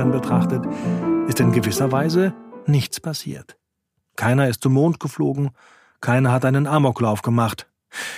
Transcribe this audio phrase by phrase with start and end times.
[0.00, 0.64] nüchtern betrachtet,
[1.28, 2.32] ist in gewisser Weise
[2.66, 3.58] nichts passiert.
[4.16, 5.50] Keiner ist zum Mond geflogen,
[6.00, 7.68] keiner hat einen Amoklauf gemacht,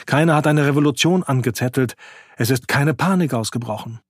[0.07, 1.95] keiner hat eine Revolution angezettelt,
[2.37, 4.01] es ist keine Panik ausgebrochen.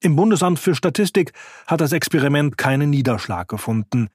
[0.00, 1.32] Im Bundesamt für Statistik
[1.66, 4.08] hat das Experiment keinen Niederschlag gefunden.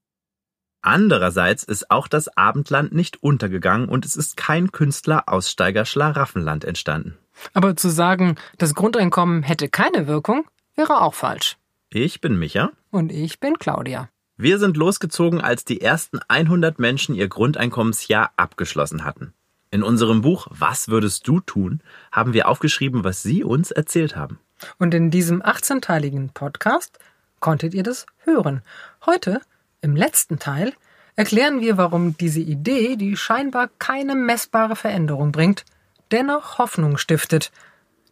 [0.82, 7.18] Andererseits ist auch das Abendland nicht untergegangen und es ist kein Künstler-Aussteiger Schlaraffenland entstanden.
[7.54, 10.46] Aber zu sagen, das Grundeinkommen hätte keine Wirkung,
[10.76, 11.58] wäre auch falsch.
[11.94, 12.72] Ich bin Micha.
[12.90, 14.08] Und ich bin Claudia.
[14.38, 19.34] Wir sind losgezogen, als die ersten 100 Menschen ihr Grundeinkommensjahr abgeschlossen hatten.
[19.72, 21.84] In unserem Buch Was würdest du tun?
[22.10, 24.40] haben wir aufgeschrieben, was Sie uns erzählt haben.
[24.78, 26.98] Und in diesem 18-teiligen Podcast
[27.42, 28.62] konntet ihr das hören.
[29.06, 29.42] Heute,
[29.82, 30.72] im letzten Teil,
[31.18, 35.66] erklären wir, warum diese Idee, die scheinbar keine messbare Veränderung bringt,
[36.12, 37.52] dennoch Hoffnung stiftet,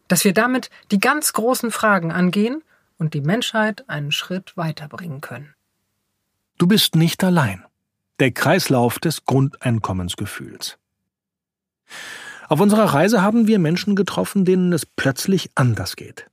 [0.09, 2.61] dass wir damit die ganz großen Fragen angehen
[2.99, 5.55] und die Menschheit einen Schritt weiterbringen können.
[6.59, 7.65] Du bist nicht allein.
[8.19, 10.77] Der Kreislauf des Grundeinkommensgefühls.
[12.49, 16.29] Auf unserer Reise haben wir Menschen getroffen, denen es plötzlich anders geht.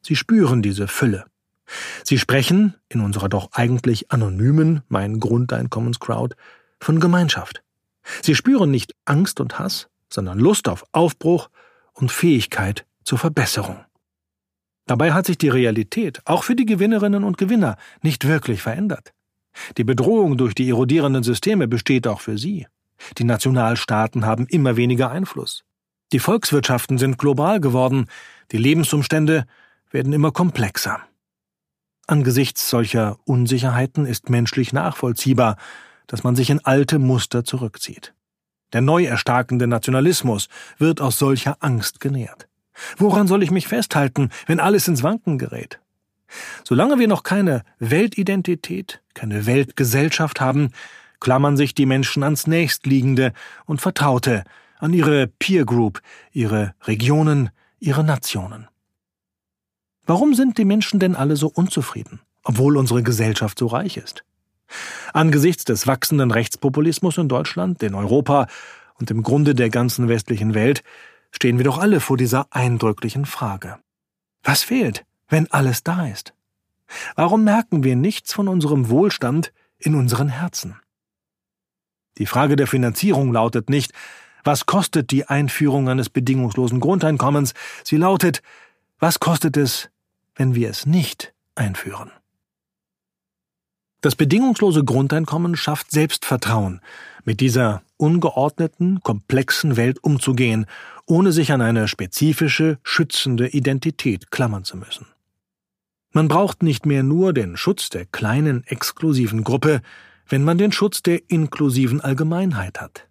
[0.00, 1.26] Sie spüren diese Fülle.
[2.04, 6.36] Sie sprechen, in unserer doch eigentlich anonymen Mein Grundeinkommenscrowd,
[6.80, 7.62] von Gemeinschaft.
[8.22, 11.50] Sie spüren nicht Angst und Hass, sondern Lust auf Aufbruch
[11.92, 13.85] und Fähigkeit zur Verbesserung.
[14.86, 19.12] Dabei hat sich die Realität, auch für die Gewinnerinnen und Gewinner, nicht wirklich verändert.
[19.76, 22.66] Die Bedrohung durch die erodierenden Systeme besteht auch für sie.
[23.18, 25.64] Die Nationalstaaten haben immer weniger Einfluss.
[26.12, 28.06] Die Volkswirtschaften sind global geworden,
[28.52, 29.46] die Lebensumstände
[29.90, 31.00] werden immer komplexer.
[32.06, 35.56] Angesichts solcher Unsicherheiten ist menschlich nachvollziehbar,
[36.06, 38.14] dass man sich in alte Muster zurückzieht.
[38.72, 40.48] Der neu erstarkende Nationalismus
[40.78, 42.48] wird aus solcher Angst genährt.
[42.96, 45.80] Woran soll ich mich festhalten, wenn alles ins Wanken gerät?
[46.64, 50.70] Solange wir noch keine Weltidentität, keine Weltgesellschaft haben,
[51.20, 53.32] klammern sich die Menschen ans nächstliegende
[53.64, 54.44] und Vertraute,
[54.78, 56.00] an ihre Peer Group,
[56.32, 58.68] ihre Regionen, ihre Nationen.
[60.04, 64.24] Warum sind die Menschen denn alle so unzufrieden, obwohl unsere Gesellschaft so reich ist?
[65.12, 68.46] Angesichts des wachsenden Rechtspopulismus in Deutschland, in Europa
[68.98, 70.82] und im Grunde der ganzen westlichen Welt
[71.36, 73.78] stehen wir doch alle vor dieser eindrücklichen Frage.
[74.42, 76.32] Was fehlt, wenn alles da ist?
[77.14, 80.80] Warum merken wir nichts von unserem Wohlstand in unseren Herzen?
[82.16, 83.92] Die Frage der Finanzierung lautet nicht,
[84.44, 87.52] was kostet die Einführung eines bedingungslosen Grundeinkommens,
[87.84, 88.42] sie lautet,
[88.98, 89.90] was kostet es,
[90.36, 92.10] wenn wir es nicht einführen?
[94.00, 96.80] Das bedingungslose Grundeinkommen schafft Selbstvertrauen,
[97.24, 100.66] mit dieser ungeordneten, komplexen Welt umzugehen,
[101.06, 105.06] ohne sich an eine spezifische, schützende Identität klammern zu müssen.
[106.12, 109.82] Man braucht nicht mehr nur den Schutz der kleinen, exklusiven Gruppe,
[110.28, 113.06] wenn man den Schutz der inklusiven Allgemeinheit hat.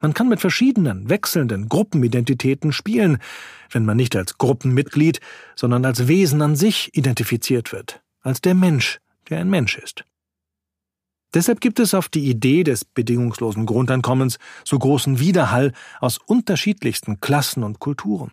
[0.00, 3.18] Man kann mit verschiedenen, wechselnden Gruppenidentitäten spielen,
[3.70, 5.20] wenn man nicht als Gruppenmitglied,
[5.54, 10.04] sondern als Wesen an sich identifiziert wird, als der Mensch, der ein Mensch ist.
[11.34, 17.62] Deshalb gibt es auf die Idee des bedingungslosen Grundeinkommens so großen Widerhall aus unterschiedlichsten Klassen
[17.62, 18.32] und Kulturen.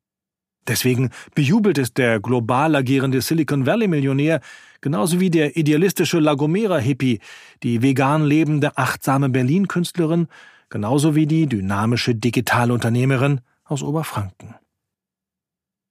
[0.67, 4.41] Deswegen bejubelt es der global agierende Silicon Valley-Millionär,
[4.81, 7.19] genauso wie der idealistische Lagomera-Hippie,
[7.63, 10.27] die vegan lebende achtsame Berlin-Künstlerin,
[10.69, 14.55] genauso wie die dynamische Digitalunternehmerin aus Oberfranken.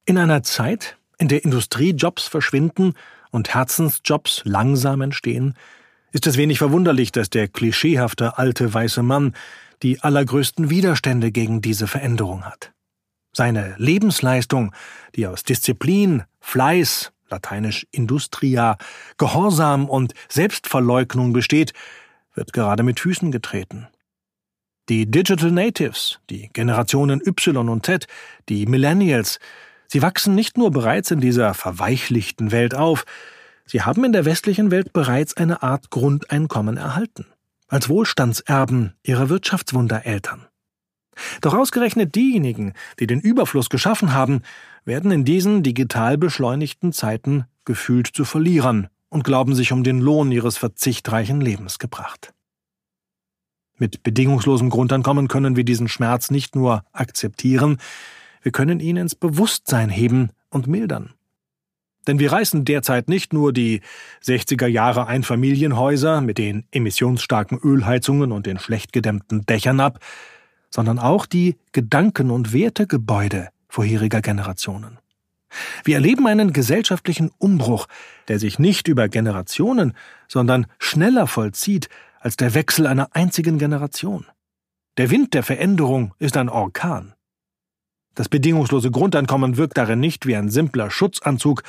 [0.05, 2.93] In einer Zeit, in der Industriejobs verschwinden
[3.31, 5.55] und Herzensjobs langsam entstehen,
[6.11, 9.33] ist es wenig verwunderlich, dass der klischeehafte alte weiße Mann
[9.83, 12.71] die allergrößten Widerstände gegen diese Veränderung hat.
[13.33, 14.73] Seine Lebensleistung,
[15.15, 18.77] die aus Disziplin, Fleiß, lateinisch Industria,
[19.17, 21.73] Gehorsam und Selbstverleugnung besteht,
[22.33, 23.87] wird gerade mit Füßen getreten.
[24.89, 28.07] Die Digital Natives, die Generationen Y und Z,
[28.47, 29.39] die Millennials,
[29.87, 33.05] sie wachsen nicht nur bereits in dieser verweichlichten Welt auf,
[33.67, 37.27] sie haben in der westlichen Welt bereits eine Art Grundeinkommen erhalten,
[37.67, 40.47] als Wohlstandserben ihrer Wirtschaftswundereltern.
[41.41, 44.41] Doch ausgerechnet diejenigen, die den Überfluss geschaffen haben,
[44.85, 50.31] werden in diesen digital beschleunigten Zeiten gefühlt zu Verlierern und glauben sich um den Lohn
[50.31, 52.33] ihres verzichtreichen Lebens gebracht.
[53.77, 57.77] Mit bedingungslosem Grundeinkommen können wir diesen Schmerz nicht nur akzeptieren,
[58.41, 61.13] wir können ihn ins Bewusstsein heben und mildern.
[62.07, 63.81] Denn wir reißen derzeit nicht nur die
[64.23, 69.99] 60er Jahre Einfamilienhäuser mit den emissionsstarken Ölheizungen und den schlecht gedämmten Dächern ab,
[70.69, 74.99] sondern auch die Gedanken- und Wertegebäude vorheriger Generationen.
[75.83, 77.87] Wir erleben einen gesellschaftlichen Umbruch,
[78.27, 79.93] der sich nicht über Generationen,
[80.27, 81.89] sondern schneller vollzieht
[82.19, 84.25] als der Wechsel einer einzigen Generation.
[84.97, 87.13] Der Wind der Veränderung ist ein Orkan.
[88.17, 91.61] Das bedingungslose Grundeinkommen wirkt darin nicht wie ein simpler Schutzanzug,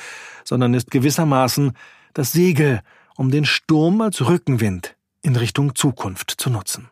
[0.43, 1.73] sondern ist gewissermaßen
[2.15, 2.81] das Segel,
[3.15, 6.89] um den Sturm als Rückenwind in Richtung Zukunft zu nutzen.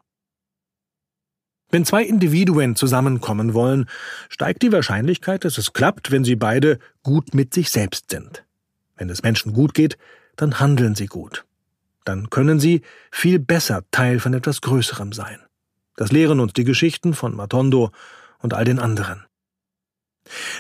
[1.72, 3.90] Wenn zwei Individuen zusammenkommen wollen,
[4.30, 8.46] steigt die Wahrscheinlichkeit, dass es klappt, wenn sie beide gut mit sich selbst sind.
[8.96, 9.98] Wenn es Menschen gut geht,
[10.36, 11.46] dann handeln sie gut.
[12.06, 15.40] Dann können sie viel besser Teil von etwas Größerem sein.
[15.96, 17.90] Das lehren uns die Geschichten von Matondo
[18.38, 19.27] und all den anderen.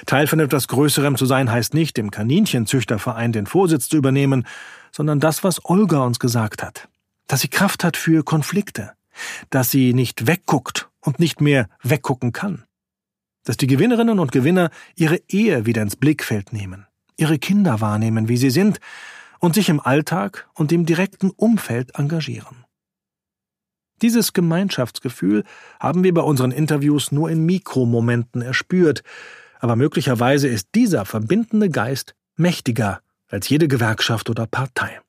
[0.06, 4.46] Teil von etwas Größerem zu sein heißt nicht, dem Kaninchenzüchterverein den Vorsitz zu übernehmen,
[4.92, 6.88] sondern das, was Olga uns gesagt hat,
[7.28, 8.94] dass sie Kraft hat für Konflikte,
[9.50, 12.64] dass sie nicht wegguckt und nicht mehr weggucken kann,
[13.44, 16.86] dass die Gewinnerinnen und Gewinner ihre Ehe wieder ins Blickfeld nehmen,
[17.18, 18.80] ihre Kinder wahrnehmen, wie sie sind,
[19.40, 22.66] und sich im Alltag und im direkten Umfeld engagieren.
[24.02, 25.44] Dieses Gemeinschaftsgefühl
[25.80, 29.04] haben wir bei unseren Interviews nur in Mikromomenten erspürt,
[29.60, 35.02] aber möglicherweise ist dieser verbindende Geist mächtiger als jede Gewerkschaft oder Partei.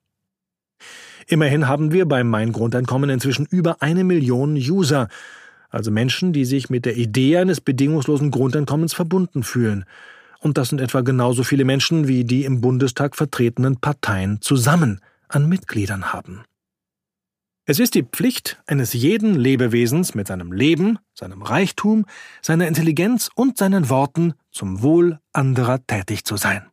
[1.27, 5.09] Immerhin haben wir beim Mein Grundeinkommen inzwischen über eine Million User,
[5.69, 9.85] also Menschen, die sich mit der Idee eines bedingungslosen Grundeinkommens verbunden fühlen.
[10.41, 15.49] Und das sind etwa genauso viele Menschen, wie die im Bundestag vertretenen Parteien zusammen an
[15.49, 16.45] Mitgliedern haben.
[17.71, 22.07] Es ist die Pflicht eines jeden Lebewesens mit seinem Leben, seinem Reichtum,
[22.41, 26.71] seiner Intelligenz und seinen Worten zum Wohl anderer tätig zu sein.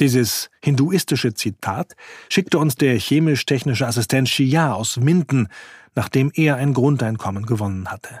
[0.00, 1.96] Dieses hinduistische Zitat
[2.28, 5.48] schickte uns der chemisch-technische Assistent Shia aus Minden,
[5.94, 8.20] nachdem er ein Grundeinkommen gewonnen hatte.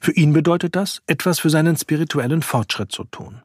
[0.00, 3.40] Für ihn bedeutet das, etwas für seinen spirituellen Fortschritt zu tun.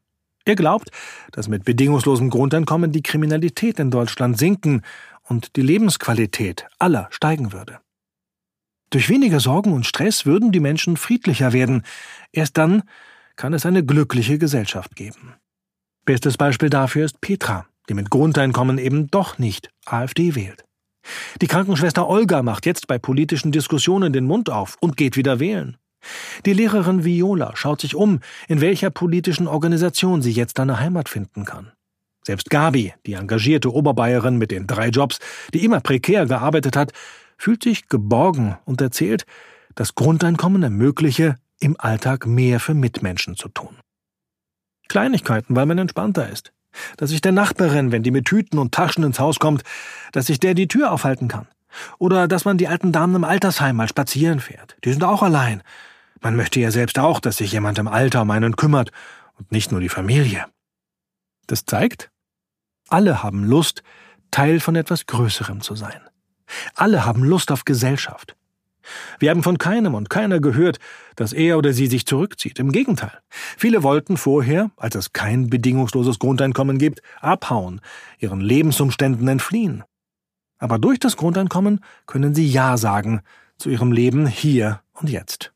[0.50, 0.90] Er glaubt,
[1.32, 4.82] dass mit bedingungslosem Grundeinkommen die Kriminalität in Deutschland sinken
[5.30, 7.80] und die Lebensqualität aller steigen würde.
[8.90, 11.84] Durch weniger Sorgen und Stress würden die Menschen friedlicher werden.
[12.32, 12.84] Erst dann
[13.36, 15.36] kann es eine glückliche Gesellschaft geben.
[16.06, 20.66] Bestes Beispiel dafür ist Petra, die mit Grundeinkommen eben doch nicht AfD wählt.
[21.42, 25.78] Die Krankenschwester Olga macht jetzt bei politischen Diskussionen den Mund auf und geht wieder wählen.
[26.46, 31.46] Die Lehrerin Viola schaut sich um, in welcher politischen Organisation sie jetzt eine Heimat finden
[31.46, 31.72] kann.
[32.30, 35.18] Selbst Gabi, die engagierte Oberbayerin mit den drei Jobs,
[35.52, 36.94] die immer prekär gearbeitet hat,
[37.40, 39.26] fühlt sich geborgen und erzählt,
[39.74, 43.76] das Grundeinkommen ermögliche, im Alltag mehr für Mitmenschen zu tun.
[44.90, 46.54] Kleinigkeiten, weil man entspannter ist.
[46.98, 49.64] Dass sich der Nachbarin, wenn die mit Tüten und Taschen ins Haus kommt,
[50.12, 51.48] dass sich der die Tür aufhalten kann.
[51.98, 54.78] Oder dass man die alten Damen im Altersheim mal spazieren fährt.
[54.86, 55.64] Die sind auch allein.
[56.22, 58.92] Man möchte ja selbst auch, dass sich jemand im Alter um einen kümmert
[59.40, 60.46] und nicht nur die Familie.
[61.48, 62.12] Das zeigt,
[62.90, 63.84] alle haben Lust,
[64.32, 66.02] Teil von etwas Größerem zu sein.
[66.76, 68.36] Alle haben Lust auf Gesellschaft.
[69.20, 70.80] Wir haben von keinem und keiner gehört,
[71.16, 72.60] dass er oder sie sich zurückzieht.
[72.60, 73.12] Im Gegenteil.
[73.30, 77.82] Viele wollten vorher, als es kein bedingungsloses Grundeinkommen gibt, abhauen,
[78.18, 79.84] ihren Lebensumständen entfliehen.
[80.58, 83.22] Aber durch das Grundeinkommen können sie Ja sagen
[83.58, 85.54] zu ihrem Leben hier und jetzt.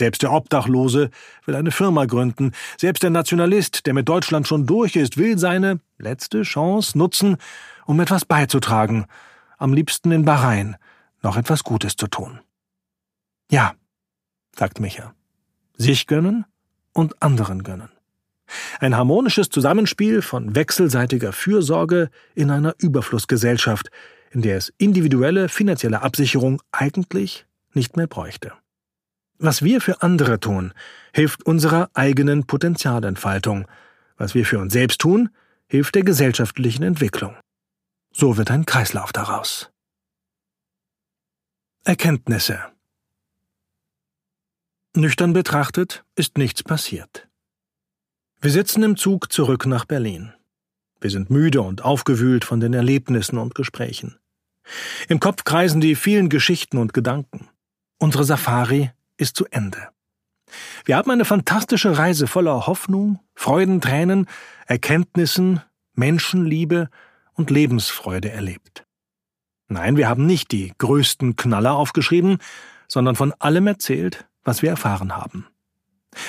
[0.00, 1.10] Selbst der Obdachlose
[1.44, 2.52] will eine Firma gründen.
[2.78, 7.36] Selbst der Nationalist, der mit Deutschland schon durch ist, will seine letzte Chance nutzen,
[7.84, 9.04] um etwas beizutragen.
[9.58, 10.76] Am liebsten in Bahrain
[11.20, 12.40] noch etwas Gutes zu tun.
[13.50, 13.74] Ja,
[14.56, 15.12] sagt Micha.
[15.76, 16.46] Sich gönnen
[16.94, 17.90] und anderen gönnen.
[18.78, 23.90] Ein harmonisches Zusammenspiel von wechselseitiger Fürsorge in einer Überflussgesellschaft,
[24.30, 28.52] in der es individuelle finanzielle Absicherung eigentlich nicht mehr bräuchte.
[29.42, 30.74] Was wir für andere tun,
[31.14, 33.66] hilft unserer eigenen Potenzialentfaltung.
[34.18, 35.30] Was wir für uns selbst tun,
[35.66, 37.34] hilft der gesellschaftlichen Entwicklung.
[38.12, 39.70] So wird ein Kreislauf daraus.
[41.84, 42.60] Erkenntnisse
[44.94, 47.26] Nüchtern betrachtet ist nichts passiert.
[48.42, 50.34] Wir sitzen im Zug zurück nach Berlin.
[51.00, 54.18] Wir sind müde und aufgewühlt von den Erlebnissen und Gesprächen.
[55.08, 57.48] Im Kopf kreisen die vielen Geschichten und Gedanken.
[57.98, 58.90] Unsere Safari
[59.20, 59.88] ist zu Ende.
[60.84, 64.26] Wir haben eine fantastische Reise voller Hoffnung, Freudentränen,
[64.66, 65.62] Erkenntnissen,
[65.94, 66.88] Menschenliebe
[67.34, 68.86] und Lebensfreude erlebt.
[69.68, 72.38] Nein, wir haben nicht die größten Knaller aufgeschrieben,
[72.88, 75.46] sondern von allem erzählt, was wir erfahren haben.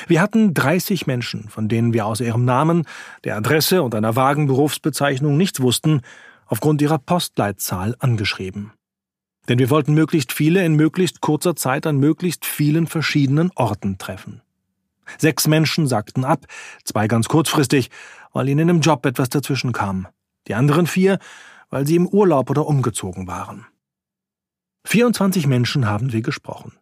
[0.08, 2.86] Wir hatten 30 Menschen, von denen wir aus ihrem Namen,
[3.24, 6.02] der Adresse und einer vagen Berufsbezeichnung nichts wussten,
[6.46, 8.74] aufgrund ihrer Postleitzahl angeschrieben.
[9.50, 14.42] Denn wir wollten möglichst viele in möglichst kurzer Zeit an möglichst vielen verschiedenen Orten treffen.
[15.18, 16.46] Sechs Menschen sagten ab,
[16.84, 17.90] zwei ganz kurzfristig,
[18.34, 20.08] weil ihnen im Job etwas dazwischen kam.
[20.48, 21.20] Die anderen vier,
[21.70, 23.66] weil sie im Urlaub oder umgezogen waren.
[24.86, 26.74] 24 Menschen haben wir gesprochen.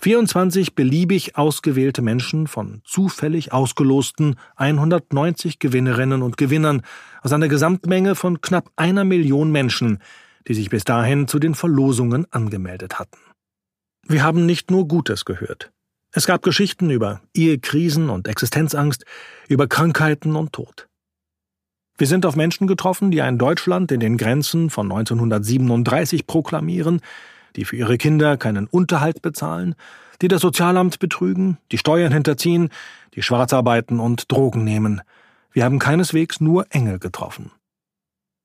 [0.00, 6.82] 24 beliebig ausgewählte Menschen von zufällig ausgelosten 190 Gewinnerinnen und Gewinnern
[7.22, 9.98] aus einer Gesamtmenge von knapp einer Million Menschen,
[10.48, 13.18] die sich bis dahin zu den Verlosungen angemeldet hatten.
[14.06, 15.70] Wir haben nicht nur Gutes gehört.
[16.12, 19.04] Es gab Geschichten über Ehekrisen und Existenzangst,
[19.46, 20.88] über Krankheiten und Tod.
[21.98, 27.02] Wir sind auf Menschen getroffen, die ein Deutschland in den Grenzen von 1937 proklamieren,
[27.56, 29.74] die für ihre Kinder keinen Unterhalt bezahlen,
[30.22, 32.70] die das Sozialamt betrügen, die Steuern hinterziehen,
[33.14, 35.02] die Schwarzarbeiten und Drogen nehmen.
[35.52, 37.50] Wir haben keineswegs nur Engel getroffen.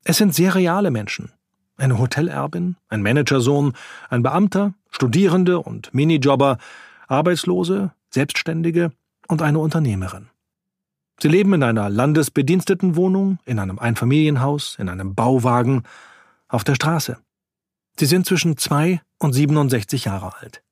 [0.03, 1.31] Es sind sehr reale Menschen.
[1.77, 3.73] Eine Hotelerbin, ein Managersohn,
[4.09, 6.57] ein Beamter, Studierende und Minijobber,
[7.07, 8.91] Arbeitslose, Selbstständige
[9.27, 10.29] und eine Unternehmerin.
[11.19, 15.83] Sie leben in einer Landesbedienstetenwohnung, in einem Einfamilienhaus, in einem Bauwagen,
[16.47, 17.17] auf der Straße.
[17.97, 20.63] Sie sind zwischen zwei und 67 Jahre alt.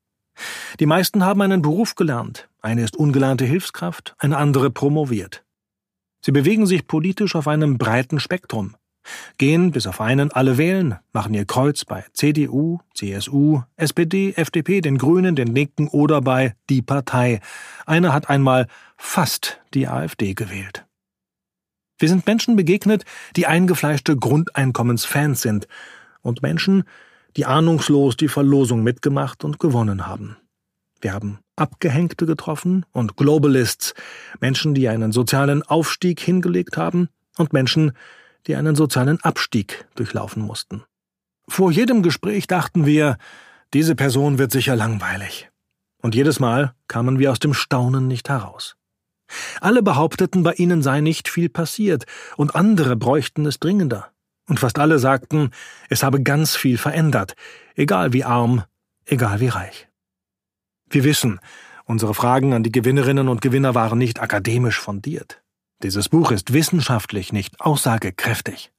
[0.79, 5.43] Die meisten haben einen Beruf gelernt, eine ist ungelernte Hilfskraft, eine andere promoviert.
[6.23, 8.75] Sie bewegen sich politisch auf einem breiten Spektrum,
[9.37, 14.97] gehen bis auf einen alle wählen, machen ihr Kreuz bei CDU, CSU, SPD, FDP, den
[14.97, 17.39] Grünen, den Linken oder bei die Partei.
[17.85, 18.67] Einer hat einmal
[18.97, 20.85] fast die AfD gewählt.
[21.97, 23.03] Wir sind Menschen begegnet,
[23.35, 25.67] die eingefleischte Grundeinkommensfans sind
[26.21, 26.83] und Menschen,
[27.37, 30.37] die ahnungslos die Verlosung mitgemacht und gewonnen haben.
[30.99, 33.93] Wir haben Abgehängte getroffen und Globalists,
[34.39, 37.93] Menschen, die einen sozialen Aufstieg hingelegt haben und Menschen,
[38.47, 40.83] die einen sozialen Abstieg durchlaufen mussten.
[41.47, 43.17] Vor jedem Gespräch dachten wir,
[43.73, 45.49] diese Person wird sicher langweilig.
[46.01, 48.75] Und jedes Mal kamen wir aus dem Staunen nicht heraus.
[49.61, 52.05] Alle behaupteten, bei ihnen sei nicht viel passiert,
[52.37, 54.11] und andere bräuchten es dringender
[54.51, 55.51] und fast alle sagten,
[55.89, 57.35] es habe ganz viel verändert,
[57.75, 58.63] egal wie arm,
[59.05, 59.87] egal wie reich.
[60.89, 61.39] Wir wissen,
[61.85, 65.40] unsere Fragen an die Gewinnerinnen und Gewinner waren nicht akademisch fundiert.
[65.83, 68.71] Dieses Buch ist wissenschaftlich nicht aussagekräftig.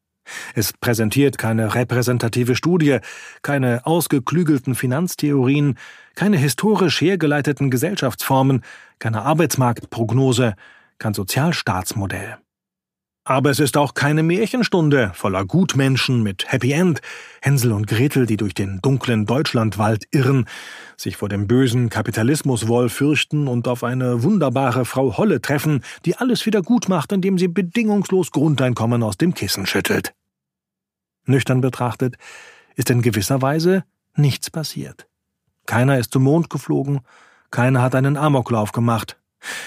[0.54, 2.98] Es präsentiert keine repräsentative Studie,
[3.42, 5.78] keine ausgeklügelten Finanztheorien,
[6.14, 8.62] keine historisch hergeleiteten Gesellschaftsformen,
[9.00, 10.54] keine Arbeitsmarktprognose,
[10.98, 12.38] kein Sozialstaatsmodell.
[13.24, 17.00] Aber es ist auch keine Märchenstunde voller Gutmenschen mit Happy End,
[17.40, 20.46] Hänsel und Gretel, die durch den dunklen Deutschlandwald irren,
[20.96, 26.46] sich vor dem bösen Kapitalismuswolf fürchten und auf eine wunderbare Frau Holle treffen, die alles
[26.46, 30.14] wieder gut macht, indem sie bedingungslos Grundeinkommen aus dem Kissen schüttelt.
[31.24, 32.16] Nüchtern betrachtet
[32.74, 33.84] ist in gewisser Weise
[34.16, 35.06] nichts passiert.
[35.66, 37.00] Keiner ist zum Mond geflogen,
[37.52, 39.16] keiner hat einen Amoklauf gemacht,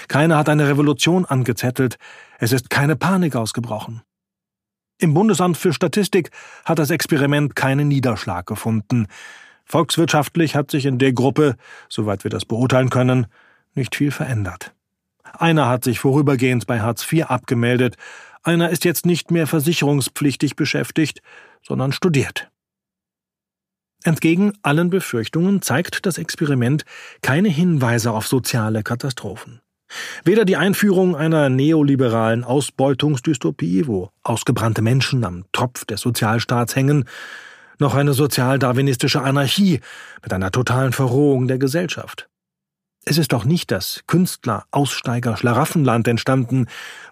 [0.08, 1.96] keiner hat eine Revolution angezettelt,
[2.38, 4.02] es ist keine Panik ausgebrochen.
[4.98, 6.30] Im Bundesamt für Statistik
[6.64, 9.08] hat das Experiment keinen Niederschlag gefunden.
[9.64, 11.56] Volkswirtschaftlich hat sich in der Gruppe,
[11.88, 13.26] soweit wir das beurteilen können,
[13.74, 14.72] nicht viel verändert.
[15.22, 17.96] Einer hat sich vorübergehend bei Hartz IV abgemeldet,
[18.42, 21.20] einer ist jetzt nicht mehr versicherungspflichtig beschäftigt,
[21.62, 22.48] sondern studiert.
[24.04, 26.84] Entgegen allen Befürchtungen zeigt das Experiment
[27.22, 29.60] keine Hinweise auf soziale Katastrophen.
[30.24, 37.04] Weder die Einführung einer neoliberalen Ausbeutungsdystopie, wo ausgebrannte Menschen am Tropf des Sozialstaats hängen,
[37.78, 39.80] noch eine sozialdarwinistische Anarchie
[40.22, 42.28] mit einer totalen Verrohung der Gesellschaft.
[43.04, 46.66] Es ist doch nicht das Künstler-Aussteiger-Schlaraffenland entstanden,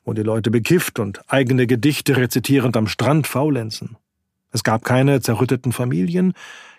[0.05, 3.97] wo die Leute bekifft und eigene Gedichte rezitierend am Strand faulenzen.
[4.51, 6.33] Es gab keine zerrütteten Familien,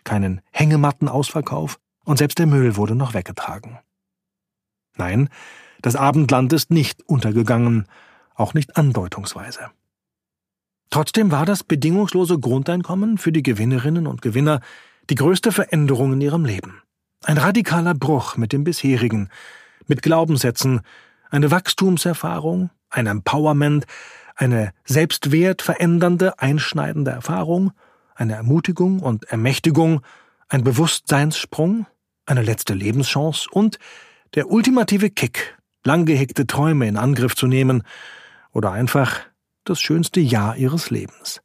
[0.04, 3.80] keinen Hängemattenausverkauf und selbst der Müll wurde noch weggetragen.
[4.98, 5.30] Nein,
[5.86, 7.86] das Abendland ist nicht untergegangen,
[8.34, 9.70] auch nicht andeutungsweise.
[10.90, 14.62] Trotzdem war das bedingungslose Grundeinkommen für die Gewinnerinnen und Gewinner
[15.12, 16.82] die größte Veränderung in ihrem Leben.
[17.24, 19.30] Ein radikaler Bruch mit dem bisherigen,
[19.86, 20.82] mit Glaubenssätzen,
[21.30, 23.86] eine Wachstumserfahrung, ein Empowerment,
[24.36, 27.74] eine selbstwertverändernde, einschneidende Erfahrung,
[28.16, 30.02] eine Ermutigung und Ermächtigung,
[30.50, 31.86] ein Bewusstseinssprung,
[32.26, 33.78] eine letzte Lebenschance und
[34.34, 37.84] der ultimative Kick, lang gehegte Träume in Angriff zu nehmen
[38.52, 39.22] oder einfach
[39.64, 41.42] das schönste Jahr ihres Lebens.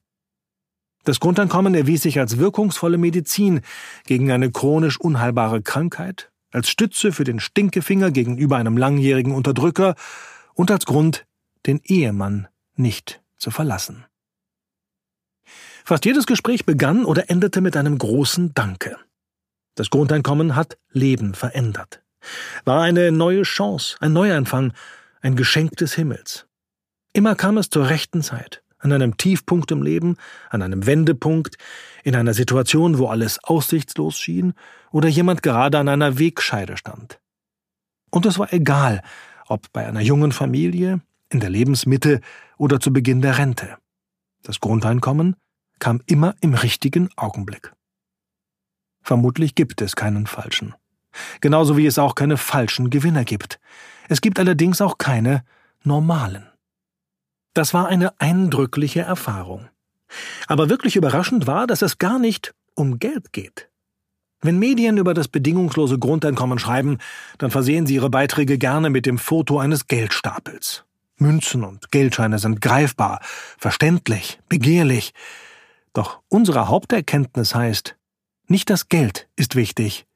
[1.04, 3.60] Das Grundeinkommen erwies sich als wirkungsvolle Medizin
[4.04, 9.94] gegen eine chronisch unheilbare Krankheit, als Stütze für den Stinkefinger gegenüber einem langjährigen Unterdrücker
[10.54, 11.26] und als Grund,
[11.66, 14.04] den Ehemann nicht zu verlassen.
[15.84, 18.96] Fast jedes Gespräch begann oder endete mit einem großen Danke.
[19.74, 22.02] Das Grundeinkommen hat Leben verändert.
[22.64, 24.72] War eine neue Chance, ein Neuanfang,
[25.20, 26.46] ein Geschenk des Himmels.
[27.12, 30.16] Immer kam es zur rechten Zeit, an einem Tiefpunkt im Leben,
[30.48, 31.56] an einem Wendepunkt,
[32.04, 34.54] in einer Situation, wo alles aussichtslos schien
[34.90, 37.20] oder jemand gerade an einer Wegscheide stand.
[38.10, 39.02] Und es war egal,
[39.46, 42.20] ob bei einer jungen Familie, in der Lebensmitte
[42.58, 43.76] oder zu Beginn der Rente.
[44.42, 45.36] Das Grundeinkommen
[45.78, 47.72] kam immer im richtigen Augenblick.
[49.02, 50.74] Vermutlich gibt es keinen falschen.
[51.40, 53.60] Genauso wie es auch keine falschen Gewinner gibt.
[54.08, 55.44] Es gibt allerdings auch keine
[55.82, 56.46] normalen.
[57.54, 59.68] Das war eine eindrückliche Erfahrung.
[60.46, 63.68] Aber wirklich überraschend war, dass es gar nicht um Geld geht.
[64.42, 66.98] Wenn Medien über das bedingungslose Grundeinkommen schreiben,
[67.38, 70.84] dann versehen sie ihre Beiträge gerne mit dem Foto eines Geldstapels.
[71.18, 73.20] Münzen und Geldscheine sind greifbar,
[73.58, 75.12] verständlich, begehrlich.
[75.92, 77.96] Doch unsere Haupterkenntnis heißt,
[78.46, 80.06] nicht das Geld ist wichtig,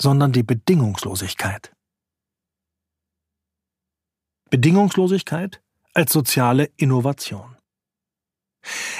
[0.00, 1.72] sondern die Bedingungslosigkeit.
[4.48, 5.60] Bedingungslosigkeit
[5.94, 7.56] als soziale Innovation.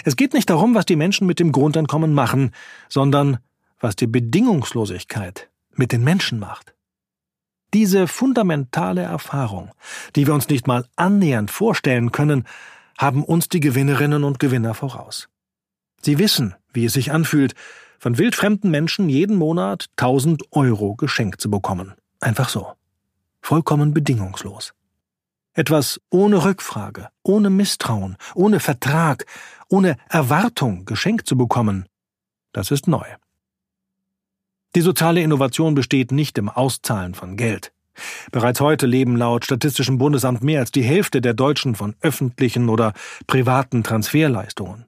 [0.04, 2.52] Es geht nicht darum, was die Menschen mit dem Grundeinkommen machen,
[2.88, 3.38] sondern
[3.78, 6.74] was die Bedingungslosigkeit mit den Menschen macht.
[7.72, 9.70] Diese fundamentale Erfahrung,
[10.16, 12.46] die wir uns nicht mal annähernd vorstellen können,
[12.98, 15.28] haben uns die Gewinnerinnen und Gewinner voraus.
[16.02, 17.54] Sie wissen, wie es sich anfühlt,
[18.00, 21.92] von wildfremden Menschen jeden Monat 1000 Euro geschenkt zu bekommen.
[22.18, 22.72] Einfach so.
[23.42, 24.72] Vollkommen bedingungslos.
[25.52, 29.26] Etwas ohne Rückfrage, ohne Misstrauen, ohne Vertrag,
[29.68, 31.86] ohne Erwartung geschenkt zu bekommen,
[32.52, 33.04] das ist neu.
[34.74, 37.72] Die soziale Innovation besteht nicht im Auszahlen von Geld.
[38.32, 42.94] Bereits heute leben laut Statistischem Bundesamt mehr als die Hälfte der Deutschen von öffentlichen oder
[43.26, 44.86] privaten Transferleistungen.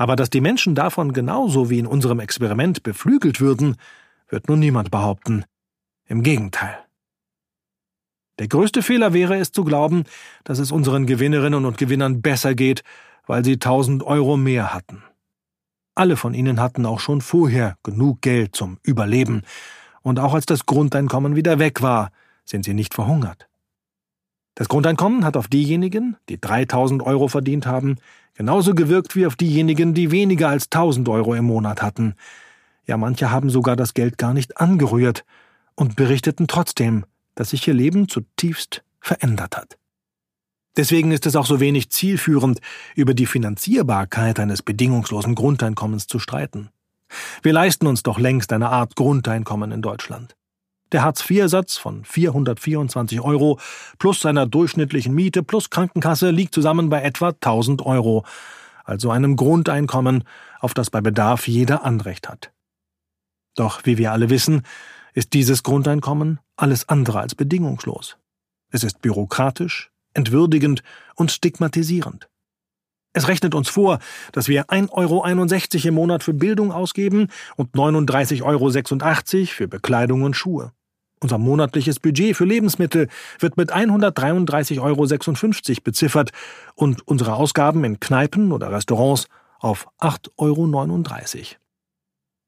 [0.00, 3.76] Aber dass die Menschen davon genauso wie in unserem Experiment beflügelt würden,
[4.30, 5.44] wird nun niemand behaupten.
[6.06, 6.78] Im Gegenteil.
[8.38, 10.04] Der größte Fehler wäre es zu glauben,
[10.42, 12.82] dass es unseren Gewinnerinnen und Gewinnern besser geht,
[13.26, 15.02] weil sie tausend Euro mehr hatten.
[15.94, 19.42] Alle von ihnen hatten auch schon vorher genug Geld zum Überleben,
[20.00, 22.10] und auch als das Grundeinkommen wieder weg war,
[22.46, 23.49] sind sie nicht verhungert.
[24.54, 27.96] Das Grundeinkommen hat auf diejenigen, die 3000 Euro verdient haben,
[28.34, 32.14] genauso gewirkt wie auf diejenigen, die weniger als 1000 Euro im Monat hatten.
[32.86, 35.24] Ja, manche haben sogar das Geld gar nicht angerührt
[35.74, 39.78] und berichteten trotzdem, dass sich ihr Leben zutiefst verändert hat.
[40.76, 42.60] Deswegen ist es auch so wenig zielführend,
[42.94, 46.70] über die Finanzierbarkeit eines bedingungslosen Grundeinkommens zu streiten.
[47.42, 50.36] Wir leisten uns doch längst eine Art Grundeinkommen in Deutschland.
[50.92, 53.60] Der Hartz-IV-Satz von 424 Euro
[53.98, 58.24] plus seiner durchschnittlichen Miete plus Krankenkasse liegt zusammen bei etwa 1000 Euro,
[58.84, 60.24] also einem Grundeinkommen,
[60.58, 62.52] auf das bei Bedarf jeder Anrecht hat.
[63.54, 64.62] Doch wie wir alle wissen,
[65.14, 68.16] ist dieses Grundeinkommen alles andere als bedingungslos.
[68.70, 70.82] Es ist bürokratisch, entwürdigend
[71.14, 72.28] und stigmatisierend.
[73.12, 73.98] Es rechnet uns vor,
[74.32, 80.34] dass wir 1,61 Euro im Monat für Bildung ausgeben und 39,86 Euro für Bekleidung und
[80.34, 80.72] Schuhe.
[81.22, 86.30] Unser monatliches Budget für Lebensmittel wird mit 133,56 Euro beziffert
[86.74, 89.28] und unsere Ausgaben in Kneipen oder Restaurants
[89.58, 91.46] auf 8,39 Euro.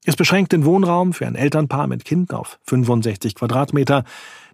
[0.05, 4.03] Es beschränkt den Wohnraum für ein Elternpaar mit Kind auf 65 Quadratmeter,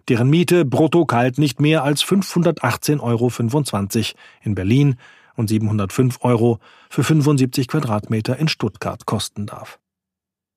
[0.08, 3.32] deren Miete brutto kalt nicht mehr als 518,25 Euro
[4.42, 4.96] in Berlin
[5.34, 9.80] und 705 Euro für 75 Quadratmeter in Stuttgart kosten darf.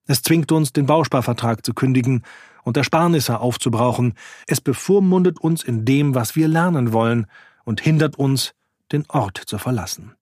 [0.05, 2.23] Es zwingt uns, den Bausparvertrag zu kündigen
[2.63, 4.13] und Ersparnisse aufzubrauchen.
[4.47, 7.27] Es bevormundet uns in dem, was wir lernen wollen
[7.63, 8.53] und hindert uns,
[8.91, 10.13] den Ort zu verlassen.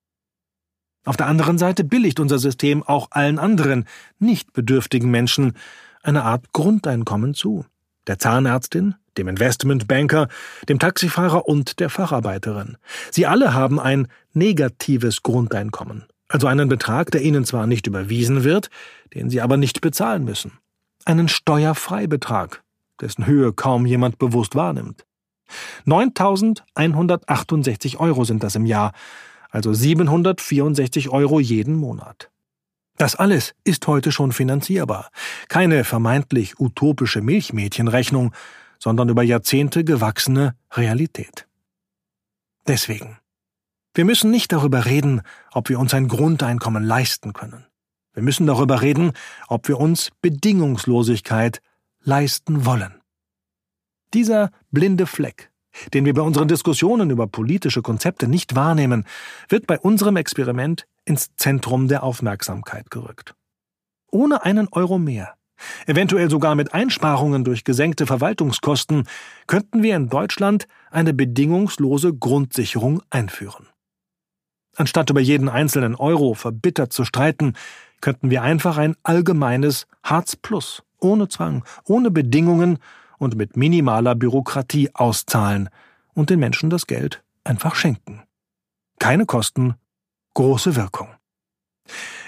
[1.04, 3.86] Auf der anderen Seite billigt unser System auch allen anderen,
[4.20, 5.54] nicht bedürftigen Menschen
[6.04, 7.66] eine Art Grundeinkommen zu.
[8.08, 10.28] Der Zahnärztin, dem Investmentbanker,
[10.70, 12.78] dem Taxifahrer und der Facharbeiterin.
[13.12, 18.70] Sie alle haben ein negatives Grundeinkommen, also einen Betrag, der ihnen zwar nicht überwiesen wird,
[19.14, 20.54] den sie aber nicht bezahlen müssen.
[21.06, 22.64] Einen Steuerfreibetrag,
[23.00, 25.06] dessen Höhe kaum jemand bewusst wahrnimmt.
[25.86, 28.94] 9.168 Euro sind das im Jahr,
[29.50, 32.30] also 764 Euro jeden Monat.
[32.98, 35.10] Das alles ist heute schon finanzierbar.
[35.50, 38.34] Keine vermeintlich utopische Milchmädchenrechnung,
[38.80, 41.48] sondern über Jahrzehnte gewachsene Realität.
[42.68, 43.18] Deswegen.
[43.94, 47.66] Wir müssen nicht darüber reden, ob wir uns ein Grundeinkommen leisten können.
[48.14, 49.14] Wir müssen darüber reden,
[49.48, 51.62] ob wir uns Bedingungslosigkeit
[52.04, 53.02] leisten wollen.
[54.14, 55.52] Dieser blinde Fleck,
[55.94, 59.06] den wir bei unseren Diskussionen über politische Konzepte nicht wahrnehmen,
[59.48, 63.36] wird bei unserem Experiment ins Zentrum der Aufmerksamkeit gerückt.
[64.12, 65.36] Ohne einen Euro mehr
[65.86, 69.08] Eventuell sogar mit Einsparungen durch gesenkte Verwaltungskosten
[69.48, 73.68] könnten wir in Deutschland eine bedingungslose Grundsicherung einführen.
[74.76, 77.54] Anstatt über jeden einzelnen Euro verbittert zu streiten,
[78.02, 82.80] könnten wir einfach ein allgemeines Hartz Plus ohne Zwang, ohne Bedingungen
[83.18, 85.70] und mit minimaler Bürokratie auszahlen
[86.14, 88.24] und den Menschen das Geld einfach schenken.
[89.00, 89.76] Keine Kosten,
[90.34, 91.10] große Wirkung.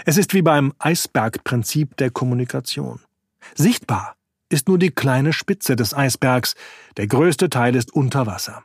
[0.06, 3.00] Es ist wie beim Eisbergprinzip der Kommunikation.
[3.56, 4.16] Sichtbar
[4.50, 6.56] ist nur die kleine Spitze des Eisbergs,
[6.98, 8.64] der größte Teil ist unter Wasser.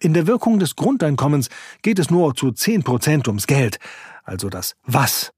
[0.00, 1.48] In der Wirkung des Grundeinkommens
[1.82, 3.78] geht es nur zu 10 Prozent ums Geld,
[4.24, 5.32] also das Was,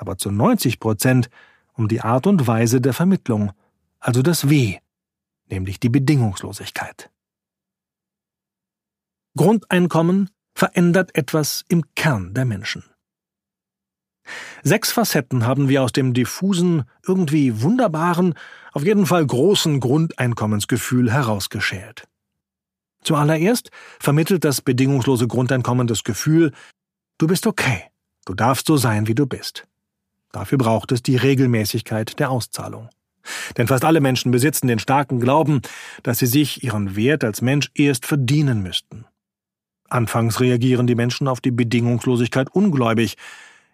[0.00, 1.30] aber zu 90 Prozent
[1.74, 3.52] um die Art und Weise der Vermittlung,
[4.00, 4.78] also das Wie,
[5.48, 7.10] nämlich die Bedingungslosigkeit.
[9.36, 12.84] Grundeinkommen verändert etwas im Kern der Menschen.
[14.62, 18.34] Sechs Facetten haben wir aus dem diffusen, irgendwie wunderbaren,
[18.72, 22.06] auf jeden Fall großen Grundeinkommensgefühl herausgeschält.
[23.02, 26.52] Zuallererst vermittelt das bedingungslose Grundeinkommen das Gefühl,
[27.18, 27.84] du bist okay,
[28.26, 29.66] du darfst so sein, wie du bist.
[30.32, 32.88] Dafür braucht es die Regelmäßigkeit der Auszahlung.
[33.56, 35.60] Denn fast alle Menschen besitzen den starken Glauben,
[36.02, 39.04] dass sie sich ihren Wert als Mensch erst verdienen müssten.
[39.88, 43.16] Anfangs reagieren die Menschen auf die Bedingungslosigkeit ungläubig,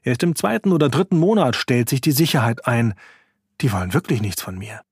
[0.07, 2.95] Erst im zweiten oder dritten Monat stellt sich die Sicherheit ein,
[3.61, 4.83] die wollen wirklich nichts von mir.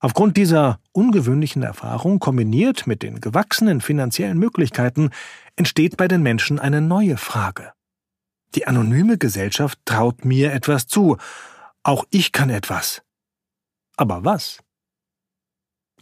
[0.00, 5.10] Aufgrund dieser ungewöhnlichen Erfahrung kombiniert mit den gewachsenen finanziellen Möglichkeiten
[5.54, 7.72] entsteht bei den Menschen eine neue Frage.
[8.54, 11.16] Die anonyme Gesellschaft traut mir etwas zu,
[11.82, 13.02] auch ich kann etwas.
[13.96, 14.58] Aber was?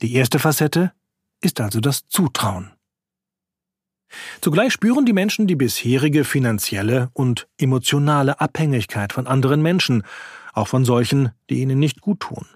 [0.02, 0.92] Die erste Facette
[1.40, 2.72] ist also das Zutrauen.
[4.40, 10.04] Zugleich spüren die Menschen die bisherige finanzielle und emotionale Abhängigkeit von anderen Menschen,
[10.52, 12.46] auch von solchen, die ihnen nicht gut tun.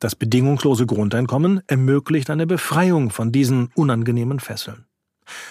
[0.00, 4.87] Das bedingungslose Grundeinkommen ermöglicht eine Befreiung von diesen unangenehmen Fesseln.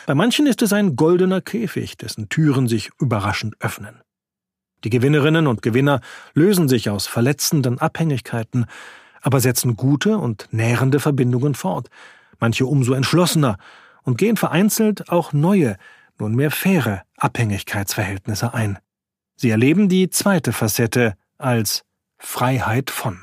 [0.05, 4.01] Bei manchen ist es ein goldener Käfig, dessen Türen sich überraschend öffnen.
[4.83, 6.01] Die Gewinnerinnen und Gewinner
[6.33, 8.65] lösen sich aus verletzenden Abhängigkeiten,
[9.21, 11.89] aber setzen gute und nährende Verbindungen fort,
[12.39, 13.57] manche umso entschlossener,
[14.03, 15.77] und gehen vereinzelt auch neue,
[16.17, 18.79] nunmehr faire Abhängigkeitsverhältnisse ein.
[19.35, 21.83] Sie erleben die zweite Facette als
[22.17, 23.19] Freiheit von.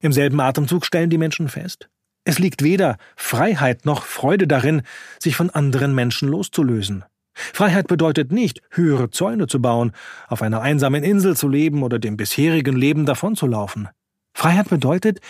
[0.00, 1.88] Im selben Atemzug stellen die Menschen fest,
[2.24, 4.82] es liegt weder Freiheit noch Freude darin,
[5.18, 7.04] sich von anderen Menschen loszulösen.
[7.32, 9.92] Freiheit bedeutet nicht, höhere Zäune zu bauen,
[10.26, 13.88] auf einer einsamen Insel zu leben oder dem bisherigen Leben davonzulaufen.
[14.34, 15.20] Freiheit bedeutet,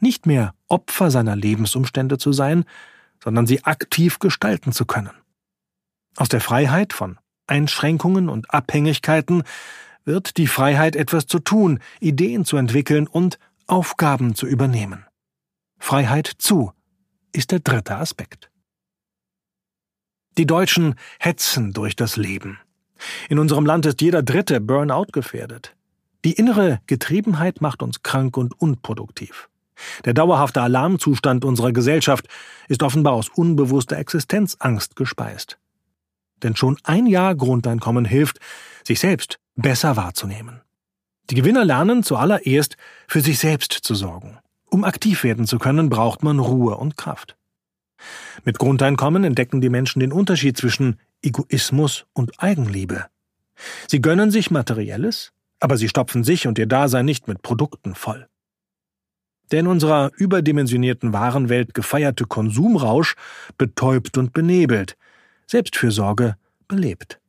[0.00, 2.64] nicht mehr Opfer seiner Lebensumstände zu sein,
[3.22, 5.12] sondern sie aktiv gestalten zu können.
[6.16, 9.44] Aus der Freiheit von Einschränkungen und Abhängigkeiten
[10.04, 15.06] wird die Freiheit, etwas zu tun, Ideen zu entwickeln und Aufgaben zu übernehmen.
[15.84, 16.70] Freiheit zu
[17.32, 18.52] ist der dritte Aspekt.
[20.38, 22.60] Die Deutschen hetzen durch das Leben.
[23.28, 25.74] In unserem Land ist jeder Dritte Burnout gefährdet.
[26.24, 29.50] Die innere Getriebenheit macht uns krank und unproduktiv.
[30.04, 32.28] Der dauerhafte Alarmzustand unserer Gesellschaft
[32.68, 35.58] ist offenbar aus unbewusster Existenzangst gespeist.
[36.44, 38.38] Denn schon ein Jahr Grundeinkommen hilft,
[38.84, 40.60] sich selbst besser wahrzunehmen.
[41.28, 42.76] Die Gewinner lernen zuallererst,
[43.08, 44.38] für sich selbst zu sorgen.
[44.72, 47.36] Um aktiv werden zu können, braucht man Ruhe und Kraft.
[48.42, 53.04] Mit Grundeinkommen entdecken die Menschen den Unterschied zwischen Egoismus und Eigenliebe.
[53.86, 58.28] Sie gönnen sich Materielles, aber sie stopfen sich und ihr Dasein nicht mit Produkten voll.
[59.50, 63.14] Der in unserer überdimensionierten Warenwelt gefeierte Konsumrausch
[63.58, 64.96] betäubt und benebelt,
[65.48, 67.20] Selbstfürsorge belebt.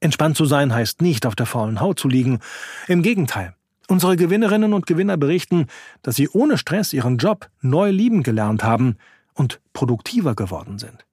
[0.00, 2.40] Entspannt zu sein heißt nicht auf der faulen Haut zu liegen.
[2.88, 3.54] Im Gegenteil.
[3.88, 5.66] Unsere Gewinnerinnen und Gewinner berichten,
[6.02, 8.96] dass sie ohne Stress ihren Job neu lieben gelernt haben
[9.32, 11.06] und produktiver geworden sind.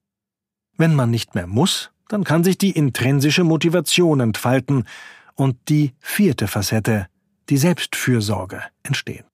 [0.77, 4.85] Wenn man nicht mehr muss, dann kann sich die intrinsische Motivation entfalten
[5.35, 7.07] und die vierte Facette,
[7.49, 9.25] die Selbstfürsorge, entstehen.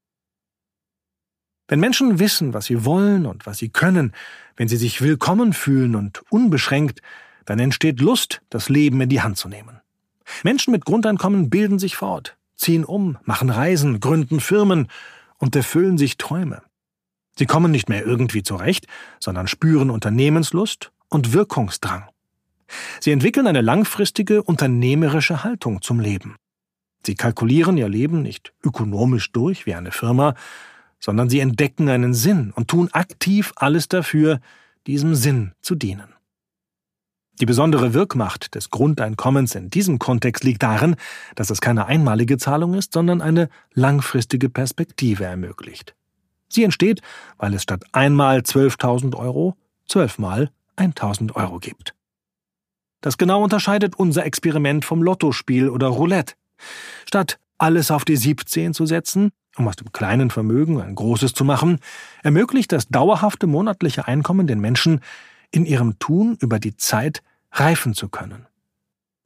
[1.67, 4.13] Wenn Menschen wissen, was sie wollen und was sie können,
[4.55, 7.01] wenn sie sich willkommen fühlen und unbeschränkt,
[7.45, 9.81] dann entsteht Lust, das Leben in die Hand zu nehmen.
[10.43, 14.87] Menschen mit Grundeinkommen bilden sich fort, ziehen um, machen Reisen, gründen Firmen
[15.37, 16.61] und erfüllen sich Träume.
[17.35, 18.87] Sie kommen nicht mehr irgendwie zurecht,
[19.19, 22.07] sondern spüren Unternehmenslust und Wirkungsdrang.
[22.99, 26.35] Sie entwickeln eine langfristige unternehmerische Haltung zum Leben.
[27.05, 30.35] Sie kalkulieren ihr Leben nicht ökonomisch durch wie eine Firma,
[30.99, 34.39] sondern sie entdecken einen Sinn und tun aktiv alles dafür,
[34.85, 36.10] diesem Sinn zu dienen.
[37.41, 40.95] Die besondere Wirkmacht des Grundeinkommens in diesem Kontext liegt darin,
[41.33, 45.95] dass es keine einmalige Zahlung ist, sondern eine langfristige Perspektive ermöglicht.
[46.49, 47.01] Sie entsteht,
[47.39, 51.95] weil es statt einmal 12.000 Euro zwölfmal 1.000 Euro gibt.
[53.01, 56.35] Das genau unterscheidet unser Experiment vom Lottospiel oder Roulette.
[57.07, 61.43] Statt alles auf die 17 zu setzen, um aus dem kleinen Vermögen ein großes zu
[61.43, 61.79] machen,
[62.21, 65.01] ermöglicht das dauerhafte monatliche Einkommen den Menschen,
[65.51, 68.47] in ihrem Tun über die Zeit reifen zu können.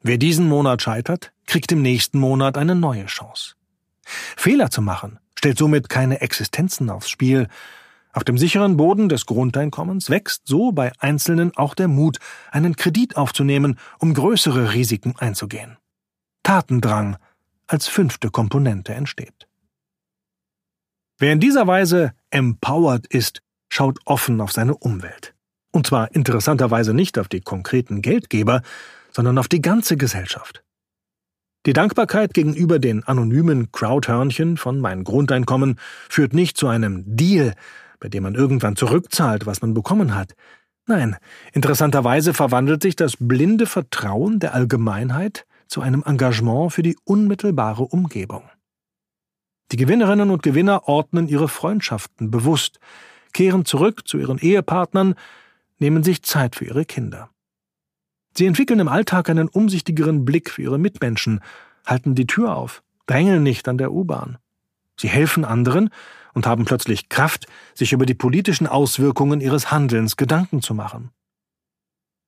[0.02, 3.56] Wer diesen Monat scheitert, kriegt im nächsten Monat eine neue Chance.
[4.04, 7.48] Fehler zu machen stellt somit keine Existenzen aufs Spiel.
[8.14, 12.18] Auf dem sicheren Boden des Grundeinkommens wächst so bei Einzelnen auch der Mut,
[12.50, 15.78] einen Kredit aufzunehmen, um größere Risiken einzugehen.
[16.42, 17.18] Tatendrang
[17.68, 19.48] als fünfte Komponente entsteht.
[21.20, 25.35] Wer in dieser Weise empowered ist, schaut offen auf seine Umwelt.
[25.76, 28.62] Und zwar interessanterweise nicht auf die konkreten Geldgeber,
[29.12, 30.64] sondern auf die ganze Gesellschaft.
[31.66, 37.56] Die Dankbarkeit gegenüber den anonymen Crowdhörnchen von Mein Grundeinkommen führt nicht zu einem Deal,
[38.00, 40.34] bei dem man irgendwann zurückzahlt, was man bekommen hat.
[40.88, 41.18] Nein,
[41.52, 48.50] interessanterweise verwandelt sich das blinde Vertrauen der Allgemeinheit zu einem Engagement für die unmittelbare Umgebung.
[49.74, 52.80] Die Gewinnerinnen und Gewinner ordnen ihre Freundschaften bewusst,
[53.34, 55.16] kehren zurück zu ihren Ehepartnern,
[55.80, 57.30] nehmen sich Zeit für ihre Kinder.
[58.38, 61.42] Sie entwickeln im Alltag einen umsichtigeren Blick für ihre Mitmenschen,
[61.86, 64.38] halten die Tür auf, drängeln nicht an der U-Bahn.
[64.98, 65.90] Sie helfen anderen
[66.34, 71.12] und haben plötzlich Kraft, sich über die politischen Auswirkungen ihres Handelns Gedanken zu machen.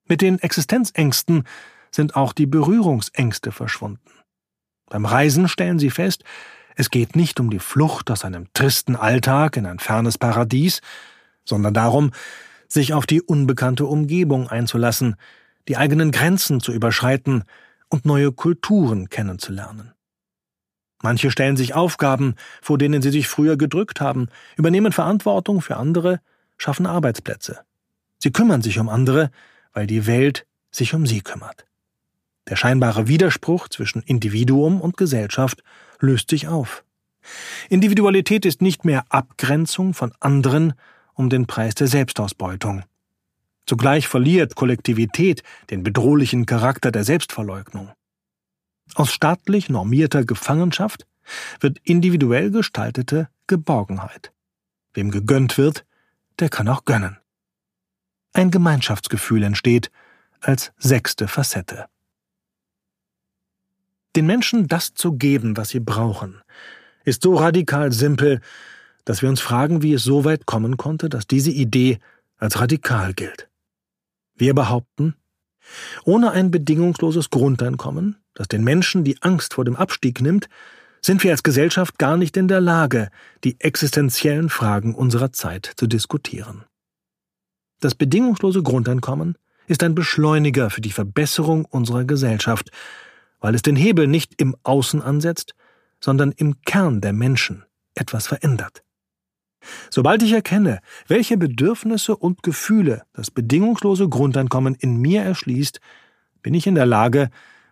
[0.07, 1.43] Mit den Existenzängsten
[1.91, 4.12] sind auch die Berührungsängste verschwunden.
[4.89, 6.23] Beim Reisen stellen sie fest,
[6.75, 10.81] es geht nicht um die Flucht aus einem tristen Alltag in ein fernes Paradies,
[11.43, 12.12] sondern darum,
[12.67, 15.15] sich auf die unbekannte Umgebung einzulassen,
[15.67, 17.43] die eigenen Grenzen zu überschreiten
[17.89, 19.93] und neue Kulturen kennenzulernen.
[21.03, 26.21] Manche stellen sich Aufgaben, vor denen sie sich früher gedrückt haben, übernehmen Verantwortung für andere,
[26.58, 27.60] schaffen Arbeitsplätze.
[28.17, 29.30] Sie kümmern sich um andere,
[29.73, 31.65] weil die Welt sich um sie kümmert.
[32.49, 35.63] Der scheinbare Widerspruch zwischen Individuum und Gesellschaft
[35.99, 36.84] löst sich auf.
[37.69, 40.73] Individualität ist nicht mehr Abgrenzung von anderen
[41.17, 42.84] um den Preis der Selbstausbeutung.
[43.65, 47.91] Zugleich verliert Kollektivität den bedrohlichen Charakter der Selbstverleugnung.
[48.95, 51.06] Aus staatlich normierter Gefangenschaft
[51.60, 54.32] wird individuell gestaltete Geborgenheit.
[54.93, 55.86] Wem gegönnt wird,
[56.39, 57.17] der kann auch gönnen.
[58.34, 59.91] Ein Gemeinschaftsgefühl entsteht
[60.39, 61.88] als sechste Facette.
[64.15, 66.41] Den Menschen das zu geben, was sie brauchen,
[67.03, 68.41] ist so radikal simpel,
[69.08, 72.00] dass wir uns fragen, wie es so weit kommen konnte, dass diese Idee
[72.36, 73.48] als radikal gilt.
[74.36, 75.15] Wir behaupten,
[76.04, 80.50] ohne ein bedingungsloses Grundeinkommen, das den Menschen die Angst vor dem Abstieg nimmt,
[81.02, 83.10] sind wir als Gesellschaft gar nicht in der Lage,
[83.46, 86.65] die existenziellen Fragen unserer Zeit zu diskutieren.
[87.80, 92.72] Das bedingungslose Grundeinkommen ist ein Beschleuniger für die Verbesserung unserer Gesellschaft,
[93.39, 95.56] weil es den Hebel nicht im Außen ansetzt,
[96.02, 97.63] sondern im Kern der Menschen
[97.96, 98.84] etwas verändert.
[99.89, 105.80] Sobald ich erkenne, welche Bedürfnisse und Gefühle das bedingungslose Grundeinkommen in mir erschließt,
[106.41, 107.30] bin ich in der Lage,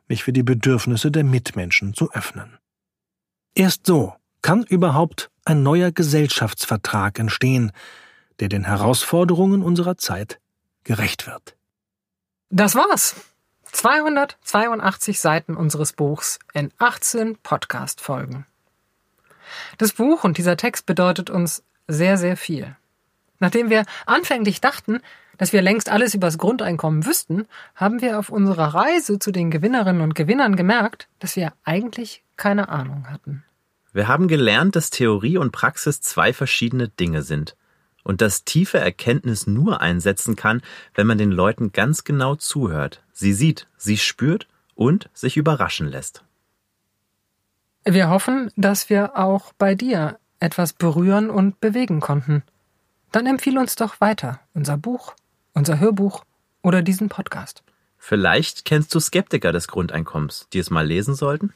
[0.08, 2.58] mich für die Bedürfnisse der Mitmenschen zu öffnen.
[3.56, 7.72] Erst so kann überhaupt ein neuer Gesellschaftsvertrag entstehen,
[8.40, 10.40] der den Herausforderungen unserer Zeit
[10.84, 11.56] gerecht wird.
[12.50, 13.16] Das war's.
[13.72, 18.46] 282 Seiten unseres Buchs in 18 Podcast-Folgen.
[19.78, 22.76] Das Buch und dieser Text bedeutet uns sehr, sehr viel.
[23.40, 25.02] Nachdem wir anfänglich dachten,
[25.38, 30.02] dass wir längst alles übers Grundeinkommen wüssten, haben wir auf unserer Reise zu den Gewinnerinnen
[30.02, 33.44] und Gewinnern gemerkt, dass wir eigentlich keine Ahnung hatten.
[33.92, 37.56] Wir haben gelernt, dass Theorie und Praxis zwei verschiedene Dinge sind
[38.04, 40.62] und dass tiefe Erkenntnis nur einsetzen kann,
[40.94, 46.24] wenn man den Leuten ganz genau zuhört, sie sieht, sie spürt und sich überraschen lässt.
[47.84, 52.44] Wir hoffen, dass wir auch bei dir etwas berühren und bewegen konnten.
[53.12, 55.16] Dann empfiehl uns doch weiter unser Buch,
[55.54, 56.24] unser Hörbuch
[56.62, 57.64] oder diesen Podcast.
[57.98, 61.54] Vielleicht kennst du Skeptiker des Grundeinkommens, die es mal lesen sollten?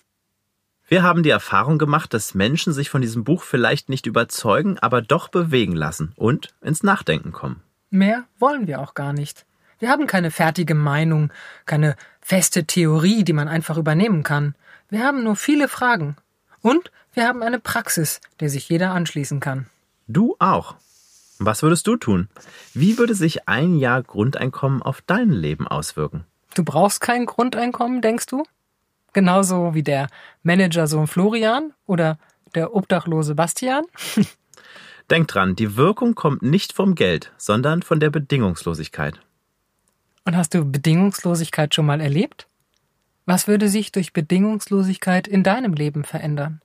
[0.88, 5.04] Wir haben die Erfahrung gemacht, dass Menschen sich von diesem Buch vielleicht nicht überzeugen, aber
[5.04, 7.62] doch bewegen lassen und ins Nachdenken kommen.
[7.92, 9.46] Mehr wollen wir auch gar nicht.
[9.78, 11.32] Wir haben keine fertige Meinung,
[11.68, 14.56] keine feste Theorie, die man einfach übernehmen kann.
[14.90, 16.16] Wir haben nur viele Fragen.
[16.62, 19.68] Und wir haben eine Praxis, der sich jeder anschließen kann.
[20.08, 20.76] Du auch.
[21.40, 22.28] Was würdest du tun?
[22.74, 26.26] Wie würde sich ein Jahr Grundeinkommen auf dein Leben auswirken?
[26.54, 28.44] Du brauchst kein Grundeinkommen, denkst du?
[29.14, 30.08] Genauso wie der
[30.44, 32.18] Managersohn Florian oder
[32.56, 33.86] der Obdachlose Bastian?
[35.10, 39.20] Denk dran, die Wirkung kommt nicht vom Geld, sondern von der Bedingungslosigkeit.
[40.26, 42.48] Und hast du Bedingungslosigkeit schon mal erlebt?
[43.26, 46.62] Was würde sich durch Bedingungslosigkeit in deinem Leben verändern?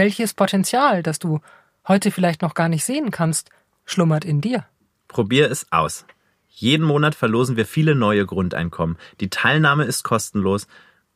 [0.00, 1.40] Welches Potenzial, das du
[1.86, 3.50] heute vielleicht noch gar nicht sehen kannst,
[3.84, 4.64] schlummert in dir?
[5.08, 6.06] Probier es aus.
[6.48, 8.96] Jeden Monat verlosen wir viele neue Grundeinkommen.
[9.20, 10.68] Die Teilnahme ist kostenlos.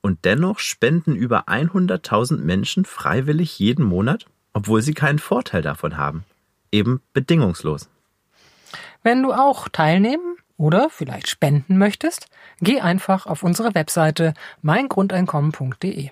[0.02, 6.26] Und dennoch spenden über 100.000 Menschen freiwillig jeden Monat, obwohl sie keinen Vorteil davon haben.
[6.70, 7.88] Eben bedingungslos.
[9.02, 12.26] Wenn du auch teilnehmen oder vielleicht spenden möchtest,
[12.60, 16.10] geh einfach auf unsere Webseite meingrundeinkommen.de.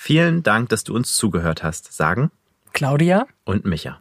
[0.00, 2.30] Vielen Dank, dass du uns zugehört hast, sagen
[2.72, 4.00] Claudia und Micha.